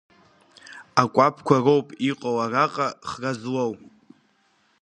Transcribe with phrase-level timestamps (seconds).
[1.01, 3.73] Акәаԥқәа роуп иҟоу араҟа хра злоу.